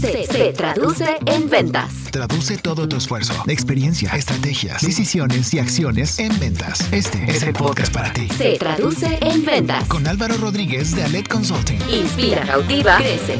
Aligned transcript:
se, 0.00 0.24
se 0.24 0.52
traduce 0.52 1.18
en 1.26 1.48
ventas. 1.48 1.92
Traduce 2.10 2.58
todo 2.58 2.88
tu 2.88 2.96
esfuerzo, 2.96 3.34
experiencia, 3.46 4.10
estrategias, 4.14 4.82
decisiones 4.82 5.52
y 5.54 5.58
acciones 5.58 6.18
en 6.18 6.38
ventas. 6.38 6.92
Este 6.92 7.24
es 7.28 7.42
el 7.42 7.54
podcast 7.54 7.92
para 7.92 8.12
ti. 8.12 8.28
Se 8.28 8.58
traduce 8.58 9.18
en 9.20 9.44
ventas. 9.44 9.88
Con 9.88 10.06
Álvaro 10.06 10.36
Rodríguez 10.36 10.94
de 10.94 11.04
Alet 11.04 11.28
Consulting. 11.28 11.78
Inspira, 11.90 12.44
cautiva, 12.44 12.98
crece. 12.98 13.36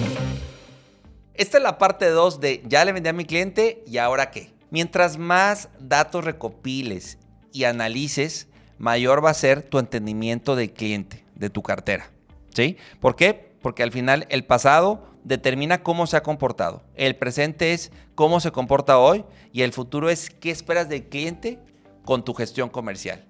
Esta 1.34 1.58
es 1.58 1.62
la 1.62 1.76
parte 1.76 2.08
2 2.08 2.40
de 2.40 2.62
ya 2.66 2.84
le 2.84 2.92
vendí 2.92 3.10
a 3.10 3.12
mi 3.12 3.26
cliente 3.26 3.84
y 3.86 3.98
ahora 3.98 4.30
qué. 4.30 4.50
Mientras 4.70 5.18
más 5.18 5.68
datos 5.78 6.24
recopiles 6.24 7.18
y 7.52 7.64
analices, 7.64 8.48
mayor 8.78 9.24
va 9.24 9.30
a 9.30 9.34
ser 9.34 9.62
tu 9.62 9.78
entendimiento 9.78 10.56
del 10.56 10.72
cliente, 10.72 11.24
de 11.34 11.50
tu 11.50 11.62
cartera. 11.62 12.10
¿Sí? 12.54 12.78
¿Por 13.00 13.16
qué? 13.16 13.52
Porque 13.60 13.82
al 13.82 13.92
final 13.92 14.26
el 14.30 14.44
pasado 14.44 15.15
determina 15.26 15.82
cómo 15.82 16.06
se 16.06 16.16
ha 16.16 16.22
comportado. 16.22 16.84
El 16.94 17.16
presente 17.16 17.72
es 17.72 17.90
cómo 18.14 18.38
se 18.38 18.52
comporta 18.52 18.98
hoy 18.98 19.24
y 19.52 19.62
el 19.62 19.72
futuro 19.72 20.08
es 20.08 20.30
qué 20.30 20.52
esperas 20.52 20.88
del 20.88 21.08
cliente 21.08 21.58
con 22.04 22.24
tu 22.24 22.32
gestión 22.32 22.68
comercial. 22.68 23.24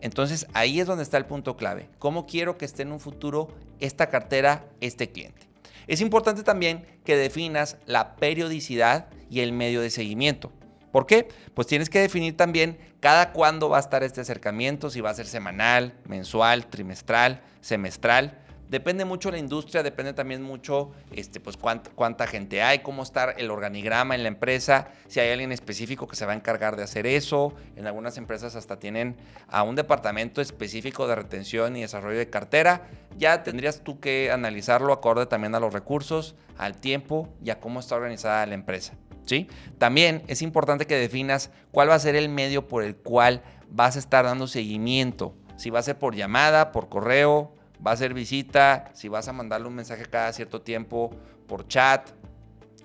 Entonces 0.00 0.48
ahí 0.54 0.80
es 0.80 0.88
donde 0.88 1.04
está 1.04 1.18
el 1.18 1.26
punto 1.26 1.56
clave. 1.56 1.88
¿Cómo 2.00 2.26
quiero 2.26 2.58
que 2.58 2.64
esté 2.64 2.82
en 2.82 2.90
un 2.90 2.98
futuro 2.98 3.48
esta 3.78 4.08
cartera, 4.08 4.66
este 4.80 5.10
cliente? 5.10 5.46
Es 5.86 6.00
importante 6.00 6.42
también 6.42 6.84
que 7.04 7.16
definas 7.16 7.76
la 7.86 8.16
periodicidad 8.16 9.06
y 9.30 9.38
el 9.38 9.52
medio 9.52 9.80
de 9.80 9.90
seguimiento. 9.90 10.50
¿Por 10.90 11.06
qué? 11.06 11.28
Pues 11.54 11.68
tienes 11.68 11.88
que 11.88 12.00
definir 12.00 12.36
también 12.36 12.76
cada 12.98 13.32
cuándo 13.32 13.68
va 13.68 13.76
a 13.76 13.80
estar 13.80 14.02
este 14.02 14.20
acercamiento, 14.20 14.90
si 14.90 15.00
va 15.00 15.10
a 15.10 15.14
ser 15.14 15.26
semanal, 15.26 15.94
mensual, 16.08 16.66
trimestral, 16.66 17.40
semestral. 17.60 18.45
Depende 18.68 19.04
mucho 19.04 19.30
la 19.30 19.38
industria, 19.38 19.82
depende 19.82 20.12
también 20.12 20.42
mucho 20.42 20.92
este, 21.12 21.38
pues, 21.38 21.56
cuánta, 21.56 21.90
cuánta, 21.94 22.26
gente 22.26 22.62
hay, 22.62 22.80
cómo 22.80 23.02
está 23.02 23.30
el 23.30 23.50
organigrama 23.50 24.14
en 24.14 24.22
la 24.22 24.28
empresa, 24.28 24.88
si 25.06 25.20
hay 25.20 25.30
alguien 25.30 25.52
específico 25.52 26.08
que 26.08 26.16
se 26.16 26.26
va 26.26 26.32
a 26.32 26.34
encargar 26.34 26.76
de 26.76 26.82
hacer 26.82 27.06
eso. 27.06 27.54
En 27.76 27.86
algunas 27.86 28.18
empresas 28.18 28.56
hasta 28.56 28.78
tienen 28.78 29.16
a 29.48 29.62
un 29.62 29.76
departamento 29.76 30.40
específico 30.40 31.06
de 31.06 31.14
retención 31.14 31.76
y 31.76 31.82
desarrollo 31.82 32.18
de 32.18 32.28
cartera. 32.28 32.88
Ya 33.16 33.42
tendrías 33.42 33.82
tú 33.82 34.00
que 34.00 34.30
analizarlo 34.32 34.92
acorde 34.92 35.26
también 35.26 35.54
a 35.54 35.60
los 35.60 35.72
recursos, 35.72 36.34
al 36.58 36.76
tiempo 36.76 37.28
y 37.42 37.50
a 37.50 37.60
cómo 37.60 37.80
está 37.80 37.96
organizada 37.96 38.44
la 38.46 38.54
empresa. 38.54 38.94
¿sí? 39.26 39.48
También 39.78 40.22
es 40.26 40.42
importante 40.42 40.86
que 40.86 40.96
definas 40.96 41.50
cuál 41.70 41.90
va 41.90 41.94
a 41.94 41.98
ser 41.98 42.16
el 42.16 42.28
medio 42.28 42.66
por 42.66 42.82
el 42.82 42.96
cual 42.96 43.42
vas 43.68 43.96
a 43.96 43.98
estar 43.98 44.24
dando 44.24 44.46
seguimiento. 44.46 45.34
Si 45.56 45.70
va 45.70 45.78
a 45.78 45.82
ser 45.82 45.98
por 45.98 46.14
llamada, 46.14 46.72
por 46.72 46.88
correo, 46.88 47.55
va 47.84 47.92
a 47.92 47.96
ser 47.96 48.14
visita, 48.14 48.90
si 48.94 49.08
vas 49.08 49.28
a 49.28 49.32
mandarle 49.32 49.68
un 49.68 49.74
mensaje 49.74 50.04
cada 50.06 50.32
cierto 50.32 50.62
tiempo 50.62 51.10
por 51.46 51.66
chat, 51.66 52.10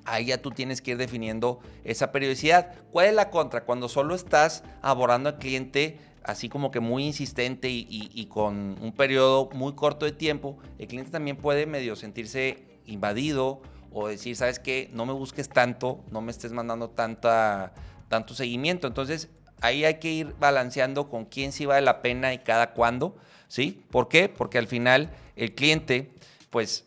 ahí 0.06 0.26
ya 0.26 0.42
tú 0.42 0.52
tienes 0.52 0.82
que 0.82 0.92
ir 0.92 0.98
definiendo 0.98 1.60
esa 1.84 2.12
periodicidad. 2.12 2.74
¿Cuál 2.92 3.08
es 3.08 3.14
la 3.14 3.30
contra? 3.30 3.66
Cuando 3.66 3.90
solo 3.90 4.16
estás 4.16 4.64
abordando 4.82 5.30
al 5.30 5.38
cliente 5.38 6.00
así 6.24 6.50
como 6.50 6.72
que 6.72 6.80
muy 6.80 7.06
insistente 7.06 7.68
y, 7.70 8.26
con 8.28 8.78
un 8.82 8.92
periodo 8.94 9.50
muy 9.54 9.74
corto 9.74 10.06
de 10.06 10.12
tiempo, 10.12 10.58
el 10.78 10.88
cliente 10.88 11.12
también 11.12 11.38
puede 11.38 11.66
medio 11.66 11.96
sentirse 11.96 12.80
invadido 12.86 13.62
o 13.92 14.08
decir, 14.08 14.36
sabes 14.36 14.60
qué, 14.60 14.90
no 14.94 15.06
me 15.06 15.14
busques 15.14 15.50
tanto, 15.50 16.04
no 16.12 16.22
me 16.22 16.32
estés 16.32 16.52
mandando 16.52 16.90
tanta, 16.90 17.74
tanto 18.08 18.34
seguimiento. 18.34 18.88
Entonces 18.88 19.30
ahí 19.62 19.86
hay 19.86 19.96
que 19.96 20.10
ir 20.12 20.36
balanceando 20.40 21.08
con 21.08 21.26
quién 21.26 21.52
sí 21.52 21.66
vale 21.66 21.82
la 21.82 22.02
pena 22.02 22.34
y 22.34 22.40
cada 22.40 22.74
cuándo. 22.74 23.16
¿sí? 23.52 23.84
¿Por 23.92 24.08
qué? 24.08 24.30
Porque 24.30 24.58
al 24.58 24.68
final 24.68 25.10
el 25.36 25.54
cliente, 25.54 26.10
pues 26.50 26.86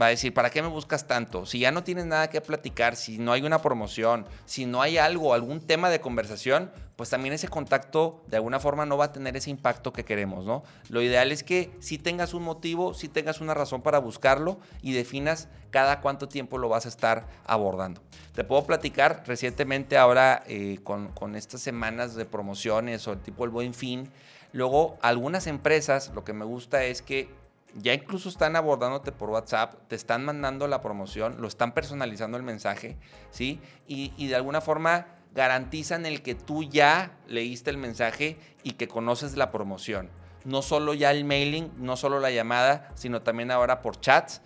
va 0.00 0.06
a 0.06 0.08
decir, 0.10 0.34
¿para 0.34 0.50
qué 0.50 0.62
me 0.62 0.68
buscas 0.68 1.06
tanto? 1.06 1.46
Si 1.46 1.58
ya 1.60 1.70
no 1.70 1.84
tienes 1.84 2.06
nada 2.06 2.28
que 2.28 2.40
platicar, 2.40 2.96
si 2.96 3.18
no 3.18 3.32
hay 3.32 3.42
una 3.42 3.62
promoción, 3.62 4.26
si 4.44 4.66
no 4.66 4.82
hay 4.82 4.98
algo, 4.98 5.34
algún 5.34 5.60
tema 5.60 5.90
de 5.90 6.00
conversación, 6.00 6.70
pues 6.96 7.10
también 7.10 7.34
ese 7.34 7.48
contacto 7.48 8.22
de 8.28 8.36
alguna 8.36 8.60
forma 8.60 8.86
no 8.86 8.96
va 8.96 9.06
a 9.06 9.12
tener 9.12 9.36
ese 9.36 9.50
impacto 9.50 9.92
que 9.92 10.04
queremos, 10.04 10.44
¿no? 10.44 10.62
Lo 10.88 11.02
ideal 11.02 11.32
es 11.32 11.42
que 11.42 11.72
si 11.80 11.98
tengas 11.98 12.34
un 12.34 12.42
motivo, 12.42 12.94
si 12.94 13.08
tengas 13.08 13.40
una 13.40 13.54
razón 13.54 13.82
para 13.82 13.98
buscarlo 13.98 14.58
y 14.82 14.92
definas 14.92 15.48
cada 15.70 16.00
cuánto 16.00 16.28
tiempo 16.28 16.58
lo 16.58 16.68
vas 16.68 16.86
a 16.86 16.88
estar 16.88 17.26
abordando. 17.44 18.00
Te 18.34 18.44
puedo 18.44 18.64
platicar 18.64 19.24
recientemente 19.26 19.96
ahora 19.96 20.42
eh, 20.46 20.78
con, 20.84 21.08
con 21.08 21.34
estas 21.34 21.60
semanas 21.60 22.14
de 22.14 22.26
promociones 22.26 23.06
o 23.08 23.12
el 23.12 23.20
tipo 23.20 23.44
el 23.44 23.50
buen 23.50 23.74
fin, 23.74 24.10
Luego, 24.54 24.98
algunas 25.02 25.48
empresas, 25.48 26.12
lo 26.14 26.22
que 26.22 26.32
me 26.32 26.44
gusta 26.44 26.84
es 26.84 27.02
que 27.02 27.28
ya 27.74 27.92
incluso 27.92 28.28
están 28.28 28.56
abordándote 28.56 29.12
por 29.12 29.30
WhatsApp, 29.30 29.74
te 29.88 29.96
están 29.96 30.24
mandando 30.24 30.68
la 30.68 30.80
promoción, 30.80 31.40
lo 31.40 31.48
están 31.48 31.72
personalizando 31.72 32.36
el 32.36 32.42
mensaje, 32.42 32.96
¿sí? 33.30 33.60
Y, 33.86 34.26
de 34.26 34.36
alguna 34.36 34.60
forma 34.60 35.06
garantizan 35.34 36.06
el 36.06 36.22
que 36.22 36.36
tú 36.36 36.62
ya 36.62 37.16
leíste 37.26 37.70
el 37.70 37.76
mensaje 37.76 38.38
y 38.62 38.72
que 38.72 38.86
conoces 38.86 39.36
la 39.36 39.50
promoción. 39.50 40.08
No 40.44 40.62
solo 40.62 40.94
ya 40.94 41.10
el 41.10 41.24
mailing, 41.24 41.72
no 41.78 41.96
solo 41.96 42.20
la 42.20 42.30
llamada, 42.30 42.90
sino 42.94 43.22
también 43.22 43.50
ahora 43.50 43.82
por 43.82 43.98
chats. 43.98 44.42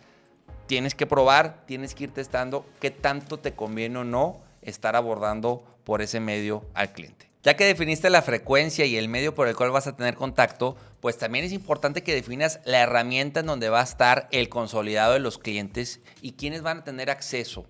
Tienes 0.67 0.95
que 0.95 1.07
probar, 1.07 1.65
tienes 1.67 1.95
que 1.95 2.05
ir 2.05 2.15
testando 2.15 2.65
qué 2.81 2.91
tanto 2.91 3.39
te 3.39 3.55
conviene 3.55 3.99
o 3.99 4.05
no 4.05 4.41
estar 4.63 4.97
abordando 4.97 5.65
por 5.85 6.01
ese 6.01 6.21
medio 6.21 6.65
al 6.75 6.93
cliente. 6.93 7.28
Ya 7.49 7.57
que 7.57 7.65
definiste 7.65 8.11
la 8.11 8.21
frecuencia 8.21 8.85
y 8.85 8.99
el 8.99 9.09
medio 9.09 9.35
por 9.35 9.49
el 9.49 9.57
cual 9.57 9.71
vas 9.71 9.87
a 9.87 9.97
tener 9.97 10.17
contacto, 10.17 10.77
pues 11.01 11.17
también 11.17 11.47
es 11.47 11.53
importante 11.53 12.03
que 12.03 12.15
definas 12.15 12.61
la 12.67 12.81
herramienta 12.81 13.41
en 13.41 13.47
donde 13.47 13.71
va 13.71 13.81
a 13.81 13.85
estar 13.85 14.29
el 14.33 14.51
consolidado 14.51 15.15
de 15.15 15.21
los 15.21 15.39
clientes 15.39 16.03
y 16.21 16.33
quiénes 16.33 16.61
van 16.61 16.81
a 16.81 16.85
tener 16.85 17.09
acceso. 17.09 17.65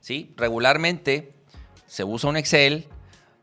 ¿Sí? 0.00 0.34
Regularmente 0.36 1.36
se 1.86 2.02
usa 2.02 2.30
un 2.30 2.36
Excel 2.36 2.88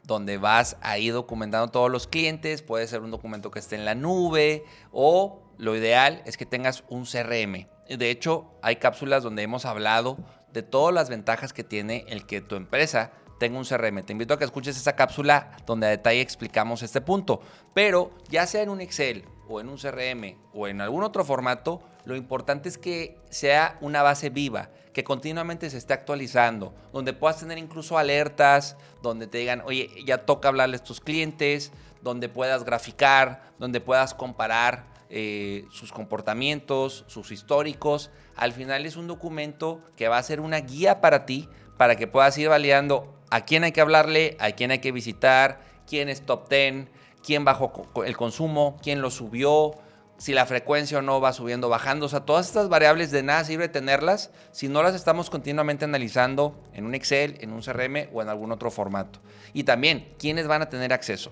donde 0.03 0.37
vas 0.37 0.75
ahí 0.81 1.11
documentando 1.11 1.69
todos 1.69 1.89
los 1.89 2.07
clientes, 2.07 2.61
puede 2.61 2.85
ser 2.85 2.99
un 2.99 3.11
documento 3.11 3.49
que 3.49 3.59
esté 3.59 3.77
en 3.77 3.85
la 3.85 3.95
nube 3.95 4.65
o 4.91 5.43
lo 5.57 5.77
ideal 5.77 6.21
es 6.25 6.35
que 6.35 6.45
tengas 6.45 6.83
un 6.89 7.05
CRM. 7.05 7.69
De 7.87 8.09
hecho, 8.09 8.51
hay 8.61 8.75
cápsulas 8.75 9.23
donde 9.23 9.43
hemos 9.43 9.63
hablado 9.63 10.17
de 10.51 10.61
todas 10.61 10.93
las 10.93 11.07
ventajas 11.07 11.53
que 11.53 11.63
tiene 11.63 12.03
el 12.09 12.25
que 12.25 12.41
tu 12.41 12.57
empresa 12.57 13.13
tengo 13.39 13.57
un 13.57 13.65
CRM. 13.65 14.03
Te 14.03 14.11
invito 14.11 14.33
a 14.33 14.37
que 14.37 14.45
escuches 14.45 14.77
esa 14.77 14.95
cápsula 14.95 15.51
donde 15.65 15.87
a 15.87 15.89
detalle 15.89 16.21
explicamos 16.21 16.83
este 16.83 17.01
punto. 17.01 17.41
Pero 17.73 18.11
ya 18.29 18.45
sea 18.45 18.61
en 18.61 18.69
un 18.69 18.81
Excel 18.81 19.25
o 19.47 19.59
en 19.59 19.69
un 19.69 19.77
CRM 19.77 20.35
o 20.53 20.67
en 20.67 20.81
algún 20.81 21.03
otro 21.03 21.25
formato, 21.25 21.81
lo 22.05 22.15
importante 22.15 22.69
es 22.69 22.77
que 22.77 23.17
sea 23.29 23.77
una 23.81 24.03
base 24.03 24.29
viva, 24.29 24.69
que 24.93 25.03
continuamente 25.03 25.69
se 25.69 25.77
esté 25.77 25.93
actualizando, 25.93 26.73
donde 26.93 27.13
puedas 27.13 27.39
tener 27.39 27.57
incluso 27.57 27.97
alertas, 27.97 28.77
donde 29.01 29.27
te 29.27 29.39
digan, 29.39 29.61
oye, 29.65 29.89
ya 30.05 30.19
toca 30.19 30.49
hablarle 30.49 30.77
a 30.77 30.83
tus 30.83 30.99
clientes, 30.99 31.71
donde 32.01 32.29
puedas 32.29 32.63
graficar, 32.63 33.43
donde 33.59 33.81
puedas 33.81 34.13
comparar 34.13 34.87
eh, 35.09 35.65
sus 35.71 35.91
comportamientos, 35.91 37.05
sus 37.07 37.31
históricos. 37.31 38.11
Al 38.35 38.53
final 38.53 38.85
es 38.85 38.95
un 38.95 39.07
documento 39.07 39.81
que 39.95 40.07
va 40.07 40.17
a 40.17 40.23
ser 40.23 40.39
una 40.39 40.59
guía 40.59 41.01
para 41.01 41.25
ti, 41.25 41.49
para 41.77 41.95
que 41.95 42.07
puedas 42.07 42.37
ir 42.37 42.49
validando 42.49 43.18
a 43.29 43.45
quién 43.45 43.63
hay 43.63 43.71
que 43.71 43.81
hablarle, 43.81 44.37
a 44.39 44.51
quién 44.51 44.71
hay 44.71 44.79
que 44.79 44.91
visitar, 44.91 45.61
quién 45.87 46.09
es 46.09 46.21
top 46.21 46.49
10, 46.49 46.87
quién 47.23 47.45
bajó 47.45 47.87
el 48.05 48.17
consumo, 48.17 48.77
quién 48.81 49.01
lo 49.01 49.11
subió, 49.11 49.75
si 50.19 50.33
la 50.33 50.45
frecuencia 50.45 50.99
o 50.99 51.01
no 51.01 51.21
va 51.21 51.33
subiendo 51.33 51.67
o 51.67 51.69
bajando. 51.69 52.05
O 52.05 52.09
sea, 52.09 52.21
todas 52.21 52.47
estas 52.47 52.69
variables 52.69 53.09
de 53.11 53.23
nada 53.23 53.43
sirve 53.45 53.69
tenerlas 53.69 54.31
si 54.51 54.67
no 54.67 54.83
las 54.83 54.93
estamos 54.93 55.29
continuamente 55.29 55.85
analizando 55.85 56.61
en 56.73 56.85
un 56.85 56.93
Excel, 56.93 57.37
en 57.39 57.53
un 57.53 57.61
CRM 57.61 58.09
o 58.13 58.21
en 58.21 58.29
algún 58.29 58.51
otro 58.51 58.69
formato. 58.69 59.19
Y 59.53 59.63
también, 59.63 60.13
¿quiénes 60.19 60.47
van 60.47 60.61
a 60.61 60.69
tener 60.69 60.93
acceso? 60.93 61.31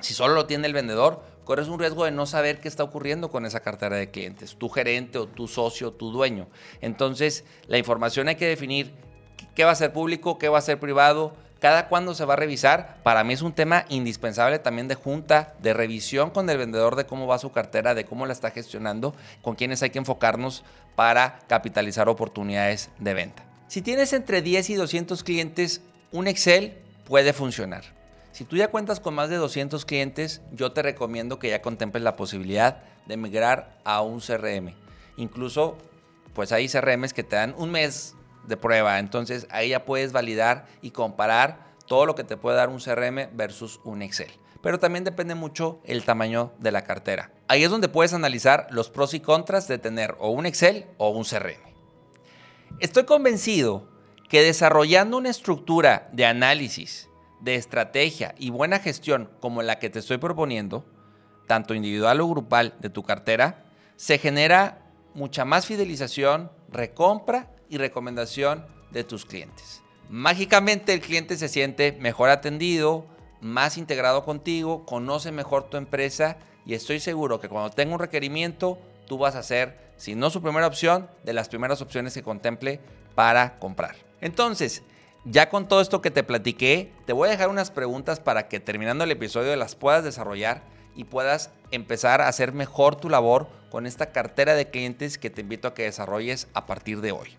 Si 0.00 0.12
solo 0.12 0.34
lo 0.34 0.46
tiene 0.46 0.66
el 0.66 0.74
vendedor, 0.74 1.22
corres 1.44 1.68
un 1.68 1.78
riesgo 1.78 2.04
de 2.04 2.10
no 2.10 2.26
saber 2.26 2.60
qué 2.60 2.68
está 2.68 2.82
ocurriendo 2.82 3.30
con 3.30 3.46
esa 3.46 3.60
cartera 3.60 3.96
de 3.96 4.10
clientes, 4.10 4.56
tu 4.56 4.68
gerente 4.68 5.18
o 5.18 5.26
tu 5.26 5.48
socio, 5.48 5.92
tu 5.92 6.10
dueño. 6.10 6.48
Entonces, 6.80 7.44
la 7.66 7.78
información 7.78 8.28
hay 8.28 8.34
que 8.34 8.46
definir 8.46 8.92
qué 9.54 9.64
va 9.64 9.72
a 9.72 9.76
ser 9.76 9.92
público, 9.92 10.38
qué 10.38 10.48
va 10.48 10.58
a 10.58 10.62
ser 10.62 10.78
privado, 10.78 11.34
cada 11.60 11.88
cuándo 11.88 12.14
se 12.14 12.24
va 12.24 12.34
a 12.34 12.36
revisar. 12.36 12.98
Para 13.02 13.24
mí 13.24 13.34
es 13.34 13.42
un 13.42 13.52
tema 13.52 13.84
indispensable 13.88 14.58
también 14.58 14.88
de 14.88 14.94
junta, 14.94 15.54
de 15.60 15.72
revisión 15.74 16.30
con 16.30 16.48
el 16.50 16.58
vendedor 16.58 16.96
de 16.96 17.06
cómo 17.06 17.26
va 17.26 17.38
su 17.38 17.52
cartera, 17.52 17.94
de 17.94 18.04
cómo 18.04 18.26
la 18.26 18.32
está 18.32 18.50
gestionando, 18.50 19.14
con 19.42 19.56
quienes 19.56 19.82
hay 19.82 19.90
que 19.90 19.98
enfocarnos 19.98 20.64
para 20.94 21.40
capitalizar 21.48 22.08
oportunidades 22.08 22.90
de 22.98 23.14
venta. 23.14 23.44
Si 23.68 23.82
tienes 23.82 24.12
entre 24.12 24.42
10 24.42 24.70
y 24.70 24.74
200 24.74 25.22
clientes, 25.24 25.80
un 26.12 26.28
Excel 26.28 26.74
puede 27.04 27.32
funcionar. 27.32 27.84
Si 28.32 28.44
tú 28.44 28.56
ya 28.56 28.68
cuentas 28.68 29.00
con 29.00 29.14
más 29.14 29.30
de 29.30 29.36
200 29.36 29.84
clientes, 29.86 30.42
yo 30.52 30.72
te 30.72 30.82
recomiendo 30.82 31.38
que 31.38 31.48
ya 31.48 31.62
contemples 31.62 32.04
la 32.04 32.16
posibilidad 32.16 32.82
de 33.06 33.16
migrar 33.16 33.78
a 33.82 34.02
un 34.02 34.20
CRM. 34.20 34.74
Incluso, 35.16 35.78
pues 36.34 36.52
hay 36.52 36.68
CRMs 36.68 37.14
que 37.14 37.22
te 37.22 37.36
dan 37.36 37.54
un 37.56 37.70
mes 37.70 38.15
de 38.46 38.56
prueba. 38.56 38.98
Entonces 38.98 39.46
ahí 39.50 39.70
ya 39.70 39.84
puedes 39.84 40.12
validar 40.12 40.66
y 40.82 40.90
comparar 40.90 41.66
todo 41.86 42.06
lo 42.06 42.14
que 42.14 42.24
te 42.24 42.36
puede 42.36 42.56
dar 42.56 42.68
un 42.68 42.80
CRM 42.80 43.36
versus 43.36 43.80
un 43.84 44.02
Excel. 44.02 44.30
Pero 44.62 44.78
también 44.78 45.04
depende 45.04 45.34
mucho 45.34 45.80
el 45.84 46.04
tamaño 46.04 46.52
de 46.58 46.72
la 46.72 46.82
cartera. 46.82 47.30
Ahí 47.48 47.62
es 47.62 47.70
donde 47.70 47.88
puedes 47.88 48.12
analizar 48.12 48.66
los 48.70 48.90
pros 48.90 49.14
y 49.14 49.20
contras 49.20 49.68
de 49.68 49.78
tener 49.78 50.16
o 50.18 50.30
un 50.30 50.46
Excel 50.46 50.86
o 50.96 51.10
un 51.10 51.24
CRM. 51.24 51.60
Estoy 52.80 53.04
convencido 53.04 53.88
que 54.28 54.42
desarrollando 54.42 55.16
una 55.16 55.30
estructura 55.30 56.08
de 56.12 56.26
análisis, 56.26 57.08
de 57.40 57.54
estrategia 57.54 58.34
y 58.38 58.50
buena 58.50 58.80
gestión 58.80 59.30
como 59.40 59.62
la 59.62 59.78
que 59.78 59.90
te 59.90 60.00
estoy 60.00 60.18
proponiendo, 60.18 60.84
tanto 61.46 61.74
individual 61.74 62.20
o 62.20 62.28
grupal 62.28 62.74
de 62.80 62.90
tu 62.90 63.02
cartera, 63.02 63.64
se 63.96 64.18
genera 64.18 64.82
mucha 65.14 65.44
más 65.44 65.66
fidelización, 65.66 66.50
recompra 66.68 67.55
y 67.68 67.78
recomendación 67.78 68.64
de 68.90 69.04
tus 69.04 69.24
clientes. 69.24 69.82
Mágicamente 70.08 70.94
el 70.94 71.00
cliente 71.00 71.36
se 71.36 71.48
siente 71.48 71.92
mejor 72.00 72.30
atendido, 72.30 73.06
más 73.40 73.76
integrado 73.76 74.24
contigo, 74.24 74.84
conoce 74.86 75.32
mejor 75.32 75.68
tu 75.68 75.76
empresa 75.76 76.38
y 76.64 76.74
estoy 76.74 77.00
seguro 77.00 77.40
que 77.40 77.48
cuando 77.48 77.70
tenga 77.70 77.94
un 77.94 78.00
requerimiento, 78.00 78.78
tú 79.06 79.18
vas 79.18 79.34
a 79.34 79.42
ser, 79.42 79.78
si 79.96 80.14
no 80.14 80.30
su 80.30 80.42
primera 80.42 80.66
opción, 80.66 81.08
de 81.24 81.32
las 81.32 81.48
primeras 81.48 81.80
opciones 81.82 82.14
que 82.14 82.22
contemple 82.22 82.80
para 83.14 83.58
comprar. 83.58 83.96
Entonces, 84.20 84.82
ya 85.24 85.48
con 85.48 85.66
todo 85.66 85.80
esto 85.80 86.00
que 86.00 86.10
te 86.10 86.22
platiqué, 86.22 86.92
te 87.04 87.12
voy 87.12 87.28
a 87.28 87.32
dejar 87.32 87.48
unas 87.48 87.70
preguntas 87.70 88.20
para 88.20 88.48
que 88.48 88.60
terminando 88.60 89.04
el 89.04 89.10
episodio 89.10 89.54
las 89.56 89.74
puedas 89.74 90.04
desarrollar 90.04 90.62
y 90.94 91.04
puedas 91.04 91.50
empezar 91.72 92.20
a 92.20 92.28
hacer 92.28 92.52
mejor 92.52 92.96
tu 92.96 93.10
labor 93.10 93.48
con 93.70 93.86
esta 93.86 94.12
cartera 94.12 94.54
de 94.54 94.70
clientes 94.70 95.18
que 95.18 95.30
te 95.30 95.42
invito 95.42 95.68
a 95.68 95.74
que 95.74 95.82
desarrolles 95.82 96.48
a 96.54 96.66
partir 96.66 97.00
de 97.00 97.12
hoy. 97.12 97.36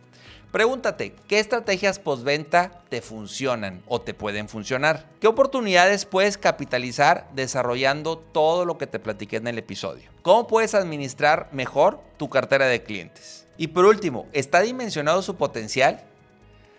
Pregúntate, 0.52 1.14
¿qué 1.28 1.40
estrategias 1.40 2.00
postventa 2.00 2.82
te 2.88 3.02
funcionan 3.02 3.84
o 3.86 4.00
te 4.00 4.14
pueden 4.14 4.48
funcionar? 4.48 5.06
¿Qué 5.20 5.28
oportunidades 5.28 6.06
puedes 6.06 6.38
capitalizar 6.38 7.28
desarrollando 7.36 8.18
todo 8.18 8.64
lo 8.64 8.78
que 8.78 8.88
te 8.88 8.98
platiqué 8.98 9.36
en 9.36 9.48
el 9.48 9.58
episodio? 9.58 10.10
¿Cómo 10.22 10.48
puedes 10.48 10.74
administrar 10.74 11.50
mejor 11.52 12.00
tu 12.16 12.30
cartera 12.30 12.68
de 12.68 12.82
clientes? 12.82 13.46
Y 13.58 13.68
por 13.68 13.84
último, 13.84 14.26
¿está 14.32 14.62
dimensionado 14.62 15.22
su 15.22 15.36
potencial? 15.36 16.06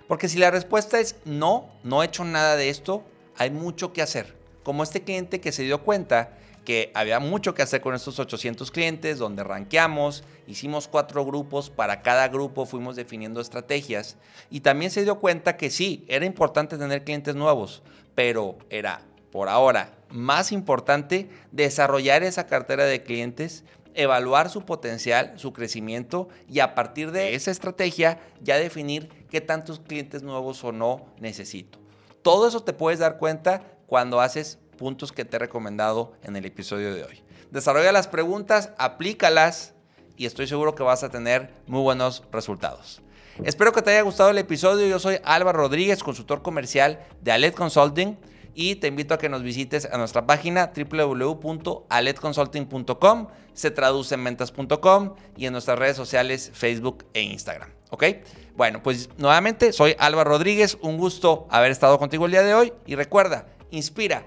Porque 0.06 0.31
si 0.31 0.38
la 0.38 0.50
respuesta 0.50 0.99
es 0.99 1.17
no, 1.26 1.69
no 1.85 2.03
he 2.03 2.06
hecho 2.06 2.25
nada 2.25 2.56
de 2.56 2.70
esto, 2.70 3.05
hay 3.37 3.50
mucho 3.50 3.93
que 3.93 4.00
hacer. 4.00 4.35
Como 4.62 4.82
este 4.82 5.03
cliente 5.03 5.43
que 5.43 5.53
se 5.53 5.65
dio 5.65 5.82
cuenta 5.82 6.38
que 6.69 6.93
había 6.93 7.19
mucho 7.19 7.55
que 7.55 7.62
hacer 7.62 7.81
con 7.81 7.94
estos 7.94 8.19
800 8.19 8.70
clientes, 8.70 9.17
donde 9.17 9.43
ranqueamos, 9.43 10.23
hicimos 10.47 10.87
cuatro 10.87 11.25
grupos, 11.25 11.70
para 11.70 12.03
cada 12.03 12.29
grupo 12.29 12.67
fuimos 12.67 12.94
definiendo 12.94 13.41
estrategias 13.41 14.19
y 14.50 14.61
también 14.61 14.91
se 14.91 15.03
dio 15.03 15.19
cuenta 15.19 15.56
que 15.56 15.70
sí, 15.70 16.05
era 16.09 16.26
importante 16.26 16.76
tener 16.76 17.05
clientes 17.05 17.35
nuevos, 17.35 17.82
pero 18.15 18.59
era 18.69 19.00
por 19.32 19.49
ahora 19.49 19.97
más 20.11 20.53
importante 20.53 21.31
desarrollar 21.53 22.23
esa 22.23 22.47
cartera 22.47 22.85
de 22.85 23.03
clientes, 23.03 23.65
evaluar 23.94 24.50
su 24.50 24.67
potencial, 24.67 25.32
su 25.37 25.55
crecimiento 25.55 26.29
y 26.50 26.61
a 26.61 26.75
partir 26.75 27.12
de 27.12 27.35
esa 27.35 27.50
estrategia 27.50 28.20
ya 28.43 28.59
definir 28.59 29.09
qué 29.31 29.41
tantos 29.41 29.81
clientes 29.81 30.23
nuevos 30.23 30.62
o 30.65 30.73
no 30.73 31.06
necesito. 31.19 31.79
Todo 32.20 32.47
eso 32.47 32.62
te 32.62 32.75
puedes 32.75 32.99
dar 32.99 33.17
cuenta 33.17 33.62
cuando 33.87 34.20
haces 34.20 34.59
puntos 34.78 35.12
que 35.12 35.26
te 35.26 35.36
he 35.36 35.38
recomendado 35.38 36.14
en 36.22 36.36
el 36.36 36.46
episodio 36.46 36.94
de 36.94 37.04
hoy. 37.04 37.22
Desarrolla 37.50 37.92
las 37.92 38.08
preguntas, 38.08 38.70
aplícalas 38.78 39.75
y 40.16 40.25
estoy 40.25 40.46
seguro 40.46 40.75
que 40.75 40.82
vas 40.82 41.04
a 41.04 41.10
tener 41.10 41.52
muy 41.66 41.82
buenos 41.82 42.22
resultados. 42.32 43.02
Espero 43.44 43.72
que 43.72 43.82
te 43.82 43.90
haya 43.90 44.00
gustado 44.02 44.30
el 44.30 44.38
episodio. 44.38 44.86
Yo 44.86 44.98
soy 44.98 45.19
Álvaro 45.22 45.58
Rodríguez, 45.58 46.02
consultor 46.02 46.40
comercial 46.42 46.98
de 47.20 47.32
Alet 47.32 47.54
Consulting 47.54 48.16
y 48.54 48.76
te 48.76 48.86
invito 48.88 49.12
a 49.14 49.19
que 49.19 49.28
nos 49.28 49.42
visites 49.44 49.86
a 49.92 49.98
nuestra 49.98 50.26
página 50.26 50.72
www.aletconsulting.com, 50.75 53.28
se 53.52 53.70
traduce 53.70 54.16
en 54.16 54.24
ventas.com 54.24 55.14
y 55.36 55.46
en 55.46 55.52
nuestras 55.52 55.78
redes 55.78 55.96
sociales 55.96 56.50
Facebook 56.52 57.04
e 57.14 57.22
Instagram. 57.22 57.70
¿Ok? 57.90 58.04
Bueno, 58.56 58.82
pues 58.82 59.10
nuevamente 59.16 59.72
soy 59.72 59.94
Álvaro 60.00 60.31
Rodríguez, 60.31 60.76
un 60.81 60.98
gusto 60.98 61.46
haber 61.50 61.70
estado 61.70 62.00
contigo 62.00 62.26
el 62.26 62.32
día 62.32 62.42
de 62.42 62.54
hoy 62.54 62.72
y 62.84 62.96
recuerda, 62.96 63.46
inspira, 63.70 64.26